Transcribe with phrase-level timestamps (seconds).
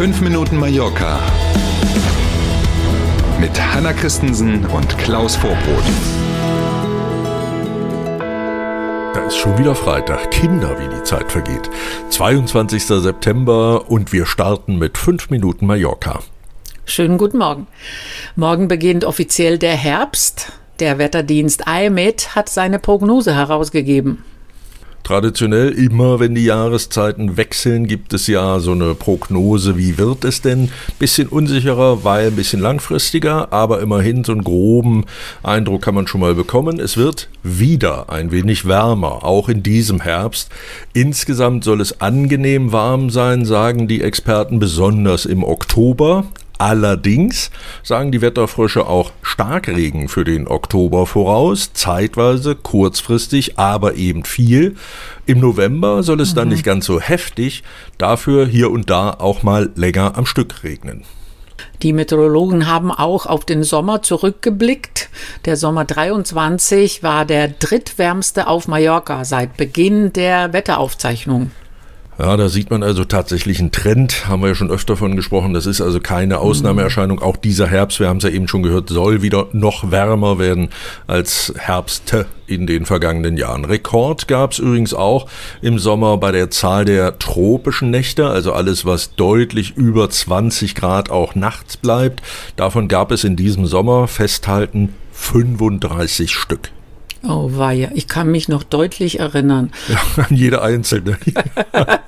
[0.00, 1.20] 5 Minuten Mallorca
[3.38, 5.84] mit Hanna Christensen und Klaus Vorbrot.
[9.12, 10.30] Da ist schon wieder Freitag.
[10.30, 11.68] Kinder, wie die Zeit vergeht.
[12.08, 12.82] 22.
[12.82, 16.20] September und wir starten mit 5 Minuten Mallorca.
[16.86, 17.66] Schönen guten Morgen.
[18.36, 20.50] Morgen beginnt offiziell der Herbst.
[20.78, 24.24] Der Wetterdienst IMET hat seine Prognose herausgegeben.
[25.02, 30.42] Traditionell immer, wenn die Jahreszeiten wechseln, gibt es ja so eine Prognose, wie wird es
[30.42, 30.70] denn?
[30.98, 35.04] Bisschen unsicherer, weil ein bisschen langfristiger, aber immerhin so einen groben
[35.42, 36.78] Eindruck kann man schon mal bekommen.
[36.78, 40.50] Es wird wieder ein wenig wärmer, auch in diesem Herbst.
[40.92, 46.24] Insgesamt soll es angenehm warm sein, sagen die Experten, besonders im Oktober.
[46.60, 47.50] Allerdings
[47.82, 54.76] sagen die Wetterfrösche auch Starkregen für den Oktober voraus, zeitweise, kurzfristig, aber eben viel.
[55.24, 56.36] Im November soll es mhm.
[56.36, 57.62] dann nicht ganz so heftig,
[57.96, 61.04] dafür hier und da auch mal länger am Stück regnen.
[61.80, 65.08] Die Meteorologen haben auch auf den Sommer zurückgeblickt.
[65.46, 71.52] Der Sommer 23 war der drittwärmste auf Mallorca seit Beginn der Wetteraufzeichnung.
[72.18, 75.54] Ja, da sieht man also tatsächlich einen Trend, haben wir ja schon öfter von gesprochen.
[75.54, 77.22] Das ist also keine Ausnahmeerscheinung.
[77.22, 80.68] Auch dieser Herbst, wir haben es ja eben schon gehört, soll wieder noch wärmer werden
[81.06, 83.64] als Herbste in den vergangenen Jahren.
[83.64, 85.28] Rekord gab es übrigens auch
[85.62, 91.10] im Sommer bei der Zahl der tropischen Nächte, also alles, was deutlich über 20 Grad
[91.10, 92.20] auch nachts bleibt.
[92.56, 96.70] Davon gab es in diesem Sommer, festhalten, 35 Stück.
[97.22, 99.72] Oh weia, ich kann mich noch deutlich erinnern.
[99.88, 101.18] Ja, an jede einzelne.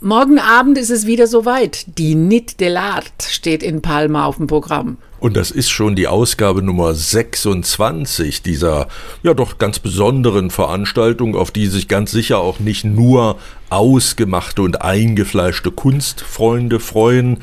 [0.00, 1.98] Morgen Abend ist es wieder soweit.
[1.98, 4.96] Die Nit de l'Art steht in Palma auf dem Programm.
[5.20, 8.88] Und das ist schon die Ausgabe Nummer 26 dieser
[9.22, 13.36] ja doch ganz besonderen Veranstaltung, auf die sich ganz sicher auch nicht nur
[13.70, 17.38] ausgemachte und eingefleischte Kunstfreunde freuen.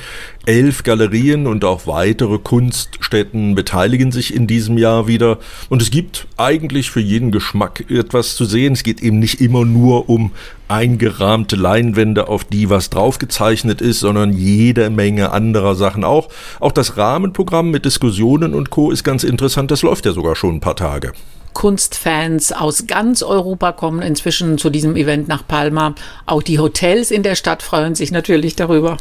[0.45, 5.39] Elf Galerien und auch weitere Kunststätten beteiligen sich in diesem Jahr wieder.
[5.69, 8.73] Und es gibt eigentlich für jeden Geschmack etwas zu sehen.
[8.73, 10.31] Es geht eben nicht immer nur um
[10.69, 16.29] eingerahmte Leinwände, auf die was draufgezeichnet ist, sondern jede Menge anderer Sachen auch.
[16.59, 18.91] Auch das Rahmenprogramm mit Diskussionen und Co.
[18.91, 19.71] ist ganz interessant.
[19.71, 21.13] Das läuft ja sogar schon ein paar Tage.
[21.53, 25.95] Kunstfans aus ganz Europa kommen inzwischen zu diesem Event nach Palma.
[26.27, 28.97] Auch die Hotels in der Stadt freuen sich natürlich darüber.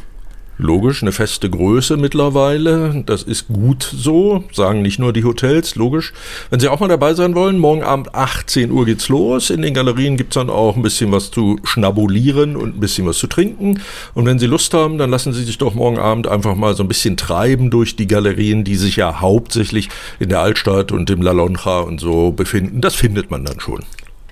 [0.59, 3.03] Logisch, eine feste Größe mittlerweile.
[3.05, 6.15] Das ist gut so, sagen nicht nur die Hotels, logisch.
[6.49, 9.50] Wenn Sie auch mal dabei sein wollen, morgen Abend 18 Uhr geht's los.
[9.50, 13.19] In den Galerien gibt's dann auch ein bisschen was zu schnabulieren und ein bisschen was
[13.19, 13.81] zu trinken.
[14.15, 16.83] Und wenn Sie Lust haben, dann lassen Sie sich doch morgen Abend einfach mal so
[16.83, 19.91] ein bisschen treiben durch die Galerien, die sich ja hauptsächlich
[20.21, 22.81] in der Altstadt und im La Lonja und so befinden.
[22.81, 23.84] Das findet man dann schon.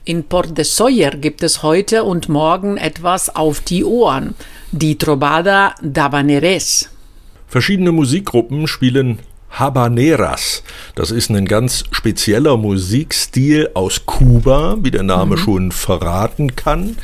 [0.07, 4.35] In Port de Soyer gibt es heute und morgen etwas auf die Ohren.
[4.71, 6.91] Die Trobada d'Habaneres.
[7.47, 10.63] Verschiedene Musikgruppen spielen Habaneras.
[10.95, 15.41] Das ist ein ganz spezieller Musikstil aus Kuba, wie der Name mhm.
[15.41, 16.99] schon verraten kann.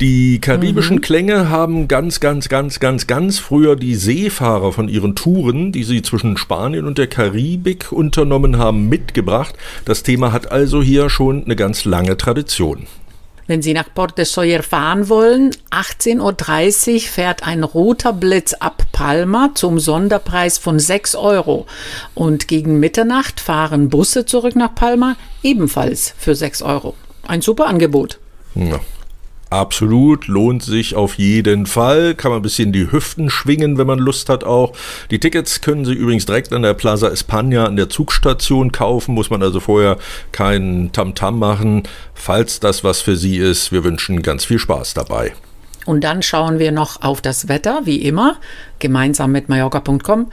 [0.00, 1.00] Die karibischen mhm.
[1.00, 6.02] Klänge haben ganz, ganz, ganz, ganz, ganz früher die Seefahrer von ihren Touren, die sie
[6.02, 9.56] zwischen Spanien und der Karibik unternommen haben, mitgebracht.
[9.84, 12.86] Das Thema hat also hier schon eine ganz lange Tradition.
[13.48, 18.84] Wenn Sie nach Port de Soyer fahren wollen, 18.30 Uhr fährt ein roter Blitz ab
[18.92, 21.66] Palma zum Sonderpreis von 6 Euro.
[22.14, 26.94] Und gegen Mitternacht fahren Busse zurück nach Palma, ebenfalls für 6 Euro.
[27.26, 28.18] Ein super Angebot.
[28.54, 28.80] Ja,
[29.50, 32.14] Absolut, lohnt sich auf jeden Fall.
[32.14, 34.74] Kann man ein bisschen die Hüften schwingen, wenn man Lust hat auch.
[35.10, 39.14] Die Tickets können Sie übrigens direkt an der Plaza España an der Zugstation kaufen.
[39.14, 39.96] Muss man also vorher
[40.32, 41.84] keinen Tamtam machen.
[42.12, 45.32] Falls das was für Sie ist, wir wünschen ganz viel Spaß dabei.
[45.86, 48.36] Und dann schauen wir noch auf das Wetter, wie immer,
[48.78, 50.30] gemeinsam mit Mallorca.com.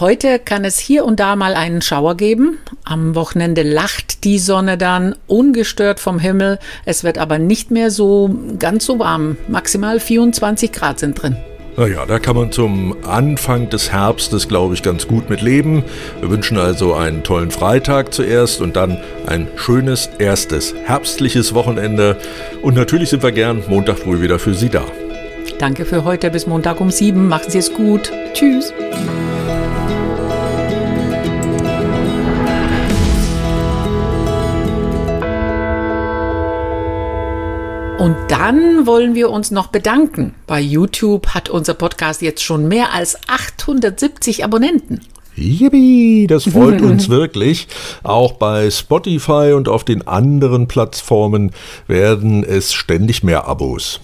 [0.00, 2.56] Heute kann es hier und da mal einen Schauer geben.
[2.82, 6.58] Am Wochenende lacht die Sonne dann ungestört vom Himmel.
[6.86, 9.36] Es wird aber nicht mehr so ganz so warm.
[9.48, 11.36] Maximal 24 Grad sind drin.
[11.76, 15.84] Naja, da kann man zum Anfang des Herbstes, glaube ich, ganz gut mit leben.
[16.20, 18.96] Wir wünschen also einen tollen Freitag zuerst und dann
[19.26, 22.16] ein schönes erstes herbstliches Wochenende.
[22.62, 24.84] Und natürlich sind wir gern Montag früh wieder für Sie da.
[25.58, 26.30] Danke für heute.
[26.30, 27.28] Bis Montag um sieben.
[27.28, 28.10] Machen Sie es gut.
[28.32, 28.72] Tschüss.
[37.98, 40.34] Und dann wollen wir uns noch bedanken.
[40.46, 45.00] Bei YouTube hat unser Podcast jetzt schon mehr als 870 Abonnenten.
[45.36, 47.68] Yippie, das freut uns wirklich.
[48.02, 51.52] Auch bei Spotify und auf den anderen Plattformen
[51.86, 54.00] werden es ständig mehr Abos.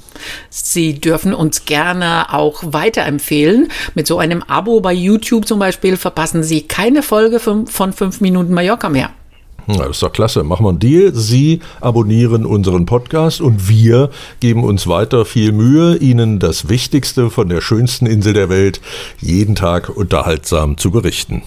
[0.50, 3.68] Sie dürfen uns gerne auch weiterempfehlen.
[3.94, 8.52] Mit so einem Abo bei YouTube zum Beispiel verpassen Sie keine Folge von 5 Minuten
[8.52, 9.10] Mallorca mehr.
[9.68, 10.44] Ja, das ist doch klasse.
[10.44, 11.14] Machen wir einen Deal.
[11.14, 14.10] Sie abonnieren unseren Podcast und wir
[14.40, 18.80] geben uns weiter viel Mühe, Ihnen das Wichtigste von der schönsten Insel der Welt
[19.20, 21.42] jeden Tag unterhaltsam zu berichten.